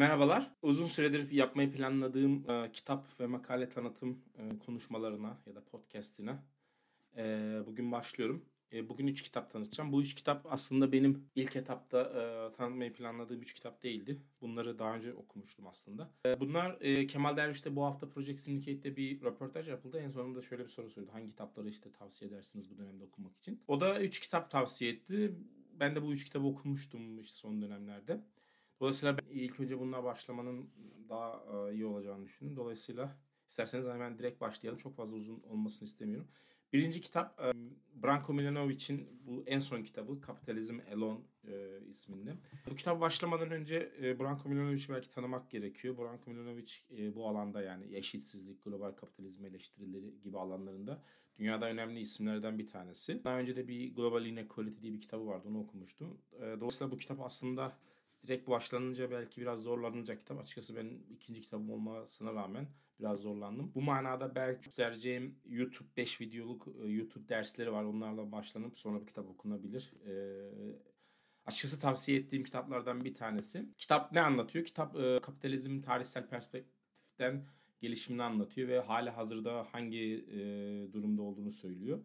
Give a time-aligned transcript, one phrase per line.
[0.00, 0.50] Merhabalar.
[0.62, 6.38] Uzun süredir yapmayı planladığım e, kitap ve makale tanıtım e, konuşmalarına ya da podcastine
[7.16, 7.22] e,
[7.66, 8.44] bugün başlıyorum.
[8.72, 9.92] E, bugün üç kitap tanıtacağım.
[9.92, 14.22] Bu üç kitap aslında benim ilk etapta e, tanıtmayı planladığım üç kitap değildi.
[14.40, 16.10] Bunları daha önce okumuştum aslında.
[16.26, 19.98] E, bunlar e, Kemal Derviş'te bu hafta Project Syndicate'de bir röportaj yapıldı.
[19.98, 21.08] En sonunda şöyle bir soru sordu.
[21.12, 23.62] Hangi kitapları işte tavsiye edersiniz bu dönemde okumak için?
[23.68, 25.34] O da üç kitap tavsiye etti.
[25.80, 28.20] Ben de bu üç kitabı okumuştum işte son dönemlerde.
[28.80, 30.70] Dolayısıyla ben ilk önce bununla başlamanın
[31.08, 32.56] daha e, iyi olacağını düşündüm.
[32.56, 33.16] Dolayısıyla
[33.48, 34.78] isterseniz hemen direkt başlayalım.
[34.78, 36.28] Çok fazla uzun olmasını istemiyorum.
[36.72, 37.52] Birinci kitap e,
[38.02, 42.36] Branko Milanovic'in bu en son kitabı Kapitalizm Alone e, isminde.
[42.70, 45.98] Bu kitap başlamadan önce e, Branko Milanovic'i belki tanımak gerekiyor.
[45.98, 51.02] Branko Milanovic e, bu alanda yani eşitsizlik, global kapitalizm eleştirileri gibi alanlarında
[51.38, 53.24] dünyada önemli isimlerden bir tanesi.
[53.24, 56.18] Daha önce de bir Global Inequality diye bir kitabı vardı onu okumuştum.
[56.32, 57.76] E, dolayısıyla bu kitap aslında
[58.26, 60.40] direkt başlanınca belki biraz zorlanacak kitap.
[60.40, 62.66] Açıkçası ben ikinci kitabım olmasına rağmen
[63.00, 63.72] biraz zorlandım.
[63.74, 67.84] Bu manada belki göstereceğim YouTube 5 videoluk e, YouTube dersleri var.
[67.84, 69.92] Onlarla başlanıp sonra bir kitap okunabilir.
[70.06, 70.50] Ee,
[71.46, 73.66] açıkçası tavsiye ettiğim kitaplardan bir tanesi.
[73.78, 74.64] Kitap ne anlatıyor?
[74.64, 77.44] Kitap e, kapitalizmin tarihsel perspektiften
[77.80, 80.38] gelişimini anlatıyor ve hala hazırda hangi e,
[80.92, 82.00] durumda olduğunu söylüyor.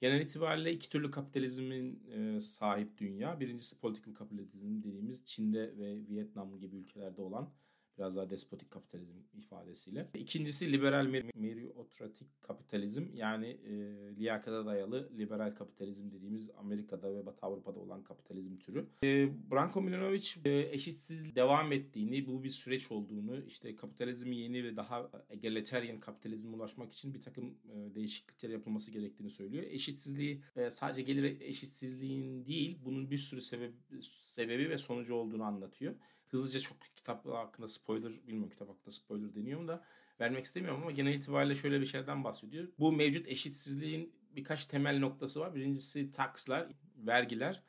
[0.00, 3.40] Genel itibariyle iki türlü kapitalizmin e, sahip dünya.
[3.40, 7.50] Birincisi political kapitalizm dediğimiz Çin'de ve Vietnam gibi ülkelerde olan
[7.98, 10.08] biraz daha despotik kapitalizm ifadesiyle.
[10.14, 13.72] İkincisi liberal meritokratik kapitalizm yani e,
[14.16, 18.86] liyakata dayalı liberal kapitalizm dediğimiz Amerika'da ve Batı Avrupa'da olan kapitalizm türü.
[19.04, 24.76] E, Branko Milanovic e, eşitsiz devam ettiğini, bu bir süreç olduğunu, işte kapitalizmi yeni ve
[24.76, 29.64] daha egalitarian kapitalizme ulaşmak için bir takım e, değişiklikler yapılması gerektiğini söylüyor.
[29.64, 35.94] Eşitsizliği e, sadece gelir eşitsizliğin değil, bunun bir sürü sebebi, sebebi ve sonucu olduğunu anlatıyor
[36.28, 39.84] hızlıca çok kitap hakkında spoiler bilmiyorum kitap hakkında spoiler deniyor mu da
[40.20, 42.68] vermek istemiyorum ama genel itibariyle şöyle bir şeyden bahsediyor.
[42.78, 45.54] Bu mevcut eşitsizliğin birkaç temel noktası var.
[45.54, 47.62] Birincisi takslar, vergiler.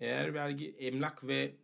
[0.00, 1.56] Eğer vergi emlak ve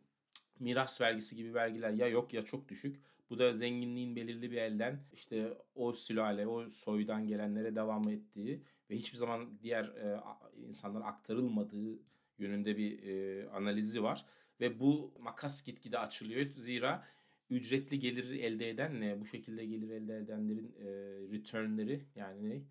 [0.59, 3.01] miras vergisi gibi vergiler ya yok ya çok düşük.
[3.31, 8.97] Bu da zenginliğin belirli bir elden işte o sülale, o soydan gelenlere devam ettiği ve
[8.97, 10.21] hiçbir zaman diğer e,
[10.67, 11.99] insanlara aktarılmadığı
[12.39, 14.25] yönünde bir e, analizi var.
[14.61, 16.47] Ve bu makas gitgide açılıyor.
[16.57, 17.05] Zira
[17.55, 19.21] ücretli gelir elde eden ne?
[19.21, 20.87] Bu şekilde gelir elde edenlerin e,
[21.33, 22.63] returnleri yani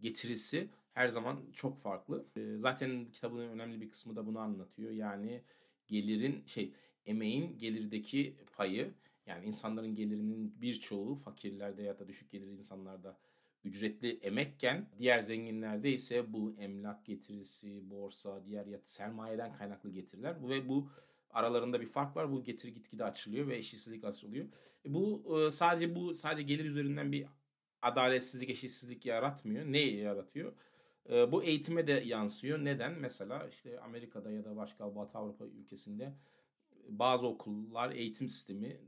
[0.00, 2.26] getirisi her zaman çok farklı.
[2.36, 4.90] E, zaten kitabın önemli bir kısmı da bunu anlatıyor.
[4.90, 5.42] Yani
[5.88, 6.72] gelirin şey
[7.06, 8.94] emeğin gelirdeki payı
[9.26, 13.18] yani insanların gelirinin birçoğu fakirlerde ya da düşük gelirli insanlarda
[13.64, 20.68] ücretli emekken diğer zenginlerde ise bu emlak getirisi, borsa, diğer yat sermayeden kaynaklı getiriler ve
[20.68, 20.88] bu
[21.32, 22.32] aralarında bir fark var.
[22.32, 24.46] Bu getiri gitgide açılıyor ve eşitsizlik açılıyor.
[24.86, 27.26] E, bu e, sadece bu sadece gelir üzerinden bir
[27.82, 29.64] adaletsizlik, eşitsizlik yaratmıyor.
[29.64, 30.52] Ne yaratıyor?
[31.10, 32.58] E, bu eğitime de yansıyor.
[32.58, 32.92] Neden?
[32.92, 36.14] Mesela işte Amerika'da ya da başka Batı Avrupa ülkesinde
[36.88, 38.80] bazı okullar eğitim sistemi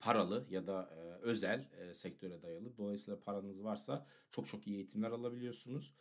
[0.00, 0.90] paralı ya da
[1.22, 2.76] özel sektöre dayalı.
[2.76, 5.92] Dolayısıyla paranız varsa çok çok iyi eğitimler alabiliyorsunuz.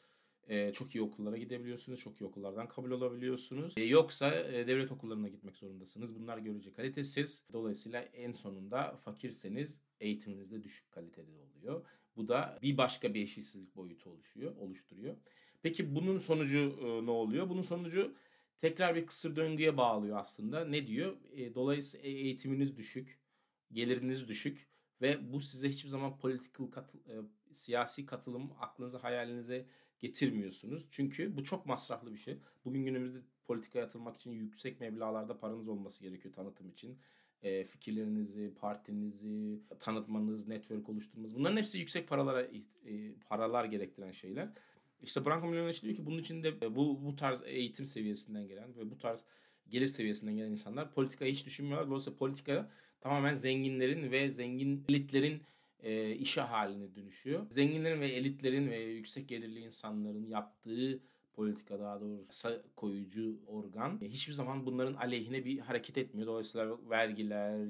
[0.47, 1.99] E, çok iyi okullara gidebiliyorsunuz.
[1.99, 3.73] Çok iyi okullardan kabul olabiliyorsunuz.
[3.77, 6.15] E, yoksa e, devlet okullarına gitmek zorundasınız.
[6.15, 7.43] Bunlar görece kalitesiz.
[7.53, 11.85] Dolayısıyla en sonunda fakirseniz eğitiminiz de düşük kalitede oluyor.
[12.15, 15.15] Bu da bir başka bir eşitsizlik boyutu oluşuyor, oluşturuyor.
[15.63, 17.49] Peki bunun sonucu e, ne oluyor?
[17.49, 18.15] Bunun sonucu
[18.57, 20.65] tekrar bir kısır döngüye bağlıyor aslında.
[20.65, 21.17] Ne diyor?
[21.35, 23.19] E, dolayısıyla eğitiminiz düşük,
[23.71, 24.67] geliriniz düşük
[25.01, 27.13] ve bu size hiçbir zaman political katı, e,
[27.51, 29.65] siyasi katılım aklınıza hayalinize
[29.99, 30.87] getirmiyorsunuz.
[30.91, 32.37] Çünkü bu çok masraflı bir şey.
[32.65, 36.97] Bugün günümüzde politikaya atılmak için yüksek meblağlarda paranız olması gerekiyor tanıtım için.
[37.43, 44.49] E, fikirlerinizi, partinizi tanıtmanız, network oluşturmanız bunların hepsi yüksek paralara e, paralar gerektiren şeyler.
[45.01, 48.91] İşte Branko Milanovic diyor ki bunun için de bu, bu tarz eğitim seviyesinden gelen ve
[48.91, 49.25] bu tarz
[49.69, 51.87] gelir seviyesinden gelen insanlar politikayı hiç düşünmüyorlar.
[51.87, 52.71] Dolayısıyla politika
[53.01, 55.41] tamamen zenginlerin ve zengin elitlerin
[55.83, 57.45] e, işe haline dönüşüyor.
[57.49, 60.99] Zenginlerin ve elitlerin ve yüksek gelirli insanların yaptığı
[61.33, 66.27] politika daha doğrusu koyucu organ e, hiçbir zaman bunların aleyhine bir hareket etmiyor.
[66.27, 67.67] Dolayısıyla vergiler,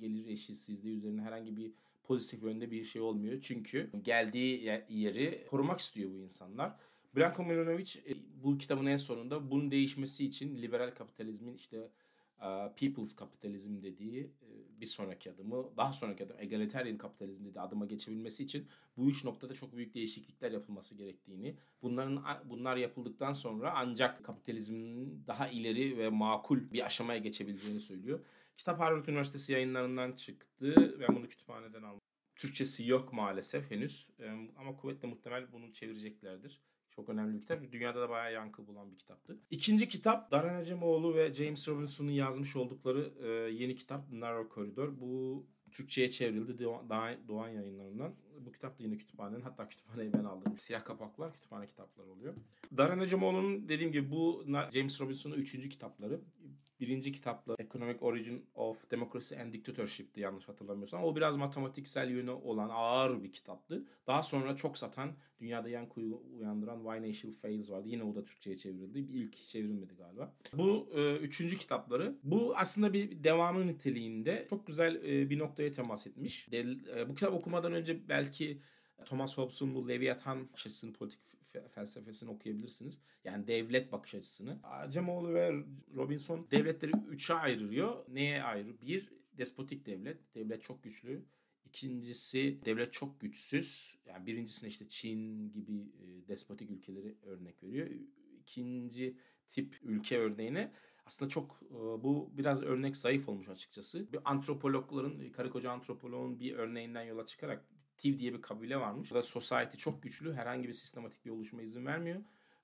[0.00, 1.72] gelir eşitsizliği üzerine herhangi bir
[2.04, 3.40] pozitif yönde bir şey olmuyor.
[3.40, 6.76] Çünkü geldiği yeri korumak istiyor bu insanlar.
[7.16, 11.88] Branko Milanovic e, bu kitabın en sonunda bunun değişmesi için liberal kapitalizmin işte
[12.76, 14.30] people's kapitalizm dediği
[14.82, 19.54] bir sonraki adımı, daha sonraki adım egalitarian kapitalizm dedi adıma geçebilmesi için bu üç noktada
[19.54, 26.72] çok büyük değişiklikler yapılması gerektiğini, bunların bunlar yapıldıktan sonra ancak kapitalizmin daha ileri ve makul
[26.72, 28.20] bir aşamaya geçebileceğini söylüyor.
[28.56, 30.96] Kitap Harvard Üniversitesi yayınlarından çıktı.
[31.00, 32.00] Ben bunu kütüphaneden aldım.
[32.36, 34.10] Türkçesi yok maalesef henüz
[34.58, 36.60] ama kuvvetle muhtemel bunu çevireceklerdir.
[36.96, 37.72] Çok önemli bir kitap.
[37.72, 39.38] Dünyada da bayağı yankı bulan bir kitaptı.
[39.50, 45.00] İkinci kitap Daran Acemoğlu ve James Robinson'un yazmış oldukları e, yeni kitap Narrow Corridor.
[45.00, 48.14] Bu Türkçe'ye çevrildi Doğan, Doğan yayınlarından.
[48.40, 49.40] Bu kitap da yine kütüphanenin.
[49.40, 50.58] Hatta kütüphaneyi ben aldım.
[50.58, 52.34] Siyah kapaklar kütüphane kitapları oluyor.
[52.76, 56.20] Daran Acemoğlu'nun dediğim gibi bu James Robinson'un üçüncü kitapları
[56.82, 61.04] birinci kitapla Economic Origin of Democracy and Dictatorship'ti yanlış hatırlamıyorsam.
[61.04, 63.84] O biraz matematiksel yönü olan ağır bir kitaptı.
[64.06, 66.00] Daha sonra çok satan, dünyada yankı
[66.38, 67.88] uyandıran Why Nation Fails vardı.
[67.88, 68.98] Yine o da Türkçe'ye çevrildi.
[68.98, 70.34] İlk çevrilmedi galiba.
[70.52, 72.18] Bu e, üçüncü kitapları.
[72.22, 76.52] Bu aslında bir devamı niteliğinde çok güzel e, bir noktaya temas etmiş.
[76.52, 78.60] De, e, bu kitap okumadan önce belki
[79.04, 81.20] Thomas Hobbes'un bu Leviathan bakış açısını, politik
[81.74, 83.00] felsefesini okuyabilirsiniz.
[83.24, 84.60] Yani devlet bakış açısını.
[84.62, 85.64] Acemoğlu ve
[85.96, 88.04] Robinson devletleri üçe ayırıyor.
[88.08, 88.80] Neye ayrı?
[88.80, 89.08] Bir,
[89.38, 90.34] despotik devlet.
[90.34, 91.24] Devlet çok güçlü.
[91.64, 93.98] İkincisi devlet çok güçsüz.
[94.06, 97.88] Yani birincisine işte Çin gibi e, despotik ülkeleri örnek veriyor.
[98.40, 99.16] İkinci
[99.50, 100.72] tip ülke örneğine
[101.06, 104.12] aslında çok e, bu biraz örnek zayıf olmuş açıkçası.
[104.12, 107.64] Bir antropologların, karı koca antropoloğun bir örneğinden yola çıkarak
[107.96, 109.10] Tiv diye bir kabile varmış.
[109.10, 110.34] Burada society çok güçlü.
[110.34, 112.20] Herhangi bir sistematik bir oluşuma izin vermiyor.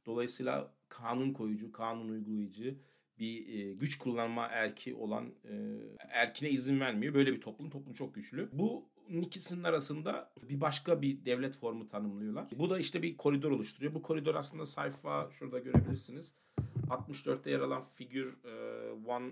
[0.06, 2.78] Dolayısıyla kanun koyucu, kanun uygulayıcı
[3.19, 5.55] bir e, güç kullanma erki olan e,
[6.09, 7.15] erkine izin vermiyor.
[7.15, 7.70] Böyle bir toplum.
[7.70, 8.49] Toplum çok güçlü.
[8.53, 12.47] Bu ikisinin arasında bir başka bir devlet formu tanımlıyorlar.
[12.59, 13.94] Bu da işte bir koridor oluşturuyor.
[13.94, 16.32] Bu koridor aslında sayfa şurada görebilirsiniz.
[16.88, 18.37] 64'te yer alan figür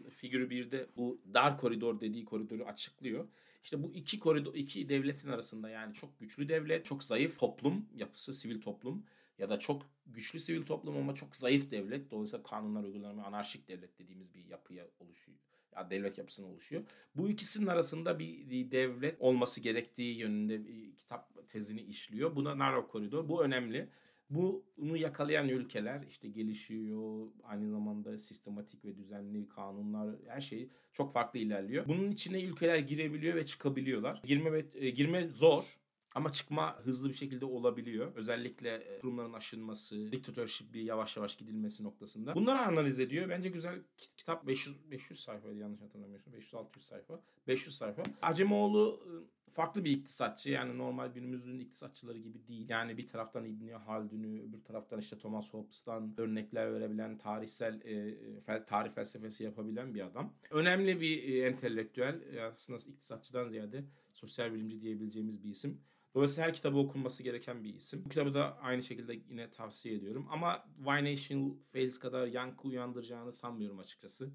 [0.05, 3.29] 1 figür 1'de bu dar koridor dediği koridoru açıklıyor.
[3.65, 8.33] İşte bu iki koridor iki devletin arasında yani çok güçlü devlet, çok zayıf toplum yapısı,
[8.33, 9.05] sivil toplum
[9.39, 12.11] ya da çok güçlü sivil toplum ama çok zayıf devlet.
[12.11, 13.27] Dolayısıyla kanunlar uygulanmıyor.
[13.27, 15.39] Anarşik devlet dediğimiz bir yapıya oluşuyor.
[15.77, 16.83] Ya devlet yapısına oluşuyor.
[17.15, 22.37] Bu ikisinin arasında bir, bir devlet olması gerektiği yönünde bir kitap tezini işliyor.
[22.37, 23.29] Buna narrow koridor.
[23.29, 23.89] Bu önemli.
[24.31, 27.29] Bunu yakalayan ülkeler işte gelişiyor.
[27.45, 31.89] Aynı zamanda sistematik ve düzenli kanunlar her şey çok farklı ilerliyor.
[31.89, 34.23] Bunun içine ülkeler girebiliyor ve çıkabiliyorlar.
[34.25, 35.79] Girme ve e, girme zor
[36.17, 38.13] ama çıkma hızlı bir şekilde olabiliyor.
[38.15, 42.35] Özellikle e, kurumların aşınması, diktatörship bir yavaş yavaş gidilmesi noktasında.
[42.35, 43.29] Bunları analiz ediyor.
[43.29, 43.79] Bence güzel
[44.17, 46.33] kitap 500 500 sayfaydı yanlış hatırlamıyorsam.
[46.33, 47.21] 500 600 sayfa.
[47.49, 48.03] 500 sayfa.
[48.23, 50.51] Acemoğlu ıı, farklı bir iktisatçı.
[50.51, 52.69] Yani normal günümüzün iktisatçıları gibi değil.
[52.69, 58.91] Yani bir taraftan İbni Haldun'u, öbür taraftan işte Thomas Hobbes'tan örnekler verebilen, tarihsel e, tarih
[58.91, 60.35] felsefesi yapabilen bir adam.
[60.51, 62.47] Önemli bir e, entelektüel.
[62.53, 65.81] Aslında iktisatçıdan ziyade sosyal bilimci diyebileceğimiz bir isim.
[66.15, 68.05] Dolayısıyla her kitabı okunması gereken bir isim.
[68.05, 70.27] Bu kitabı da aynı şekilde yine tavsiye ediyorum.
[70.31, 74.31] Ama Why Nation Fails kadar yankı uyandıracağını sanmıyorum açıkçası.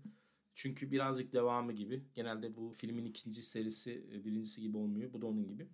[0.62, 2.04] Çünkü birazcık devamı gibi.
[2.16, 5.14] Genelde bu filmin ikinci serisi e, birincisi gibi olmuyor.
[5.14, 5.68] Bu da onun gibi.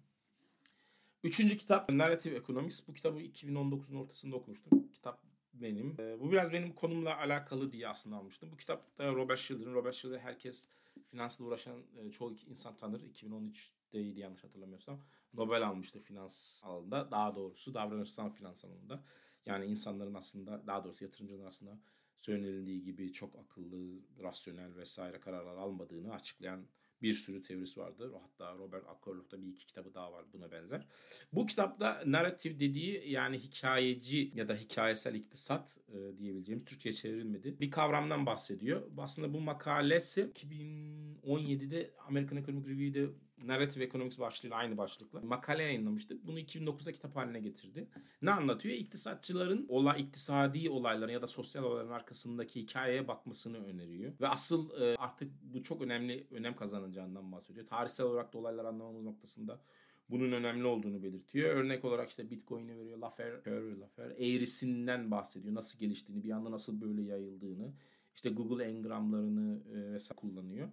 [1.24, 2.88] Üçüncü kitap Narrative Economics.
[2.88, 4.92] Bu kitabı 2019'un ortasında okumuştum.
[4.94, 5.24] Kitap
[5.54, 5.96] benim.
[6.00, 8.52] E, bu biraz benim konumla alakalı diye aslında almıştım.
[8.52, 9.74] Bu kitap da Robert Schiller'ın.
[9.74, 10.68] Robert Schiller herkes
[11.12, 13.02] finansla uğraşan e, çoğu insan tanır.
[13.02, 15.00] 2013'teydi yanlış hatırlamıyorsam.
[15.34, 17.12] Nobel almıştı finans alanında.
[17.12, 19.04] Daha doğrusu davranışsal finans alanında.
[19.46, 21.80] Yani insanların aslında daha doğrusu yatırımcıların aslında
[22.18, 26.68] söylenildiği gibi çok akıllı, rasyonel vesaire kararlar almadığını açıklayan
[27.02, 28.12] bir sürü teorisi vardır.
[28.22, 30.88] Hatta Robert Akerlof'ta bir iki kitabı daha var buna benzer.
[31.34, 37.60] Bu kitapta narratif dediği yani hikayeci ya da hikayesel iktisat e, diyebileceğimiz Türkçe'ye çevrilmedi.
[37.60, 38.92] Bir kavramdan bahsediyor.
[38.98, 43.10] Aslında bu makalesi 2017'de American Economic Review'de
[43.44, 46.18] Narrative Economics başlığıyla aynı başlıkla makale yayınlamıştı.
[46.28, 47.88] Bunu 2009'da kitap haline getirdi.
[48.22, 48.76] Ne anlatıyor?
[48.76, 54.14] İktisatçıların olay, iktisadi olayların ya da sosyal olayların arkasındaki hikayeye bakmasını öneriyor.
[54.22, 57.68] Ve asıl e, artık bu çok önemli önem kazanacağından bahsediyor.
[57.68, 59.60] Tarihsel olarak da olayları anlamamız noktasında
[60.10, 61.56] bunun önemli olduğunu belirtiyor.
[61.56, 62.98] Örnek olarak işte Bitcoin'i veriyor.
[62.98, 63.32] Lafer,
[63.80, 65.56] Lafer eğrisinden bahsediyor.
[65.56, 67.74] Nasıl geliştiğini, bir anda nasıl böyle yayıldığını.
[68.16, 70.68] İşte Google engramlarını e, vesaire kullanıyor.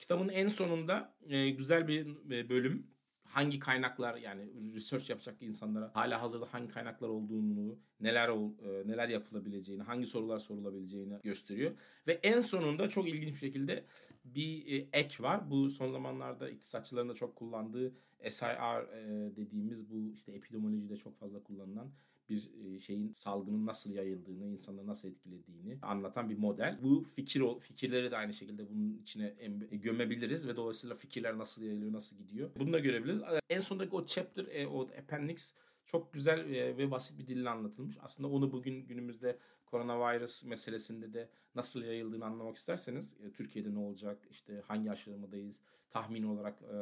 [0.00, 2.86] Kitabın en sonunda e, güzel bir e, bölüm
[3.24, 9.08] hangi kaynaklar yani research yapacak insanlara hala hazırda hangi kaynaklar olduğunu, neler ol, e, neler
[9.08, 11.72] yapılabileceğini, hangi sorular sorulabileceğini gösteriyor.
[12.06, 13.84] Ve en sonunda çok ilginç bir şekilde
[14.24, 15.50] bir e, ek var.
[15.50, 17.94] Bu son zamanlarda iktisatçıların da çok kullandığı
[18.28, 21.92] SIR e, dediğimiz bu işte epidemiolojide çok fazla kullanılan
[22.30, 26.78] bir e, şeyin salgının nasıl yayıldığını, insanları nasıl etkilediğini anlatan bir model.
[26.82, 29.34] Bu fikir fikirleri de aynı şekilde bunun içine
[29.70, 32.50] gömebiliriz ve dolayısıyla fikirler nasıl yayılıyor, nasıl gidiyor.
[32.58, 33.22] Bunu da görebiliriz.
[33.50, 35.54] En sondaki o chapter, e, o appendix
[35.86, 37.96] çok güzel ve basit bir dille anlatılmış.
[38.00, 39.38] Aslında onu bugün günümüzde
[39.70, 45.60] koronavirüs meselesinde de nasıl yayıldığını anlamak isterseniz e, Türkiye'de ne olacak, işte hangi aşamadayız,
[45.90, 46.76] tahmin olarak e,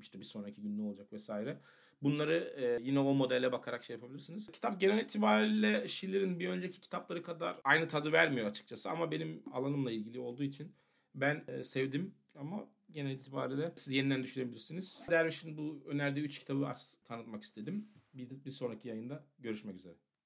[0.00, 1.60] işte bir sonraki gün ne olacak vesaire.
[2.02, 4.50] Bunları e, yine o modele bakarak şey yapabilirsiniz.
[4.50, 9.90] Kitap genel itibariyle Schiller'in bir önceki kitapları kadar aynı tadı vermiyor açıkçası ama benim alanımla
[9.92, 10.72] ilgili olduğu için
[11.14, 15.02] ben sevdim ama genel itibariyle siz yeniden düşünebilirsiniz.
[15.10, 16.72] Derviş'in bu önerdiği 3 kitabı
[17.04, 17.88] tanıtmak istedim.
[18.14, 19.94] Bir, bir sonraki yayında görüşmek üzere.